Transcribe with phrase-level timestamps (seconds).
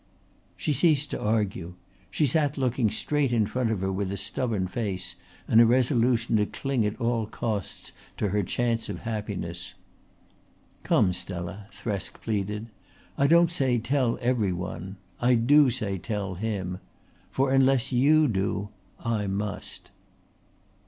[0.57, 1.75] She ceased to argue;
[2.09, 5.13] she sat looking straight in front of her with a stubborn face
[5.47, 9.75] and a resolution to cling at all costs to her chance of happiness.
[10.81, 12.65] "Come, Stella," Thresk pleaded.
[13.15, 14.97] "I don't say tell every one.
[15.19, 16.79] I do say tell him.
[17.29, 18.69] For unless you do
[19.05, 19.91] I must."